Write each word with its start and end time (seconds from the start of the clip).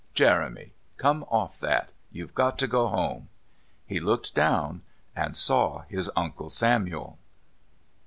Jeremy. 0.15 0.71
Come 0.97 1.25
off 1.25 1.59
that. 1.59 1.91
You've 2.11 2.33
got 2.33 2.57
to 2.57 2.67
go 2.67 2.87
home." 2.87 3.29
He 3.85 3.99
looked 3.99 4.33
down 4.33 4.81
and 5.15 5.37
saw 5.37 5.83
his 5.89 6.09
Uncle 6.15 6.49
Samuel. 6.49 7.19